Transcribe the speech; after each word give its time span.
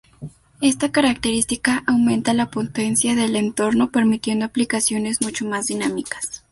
Esta 0.61 0.91
característica 0.91 1.83
aumenta 1.85 2.33
la 2.33 2.49
potencia 2.49 3.13
del 3.13 3.35
entorno, 3.35 3.91
permitiendo 3.91 4.45
aplicaciones 4.45 5.21
mucho 5.21 5.45
más 5.47 5.67
dinámicas. 5.67 6.39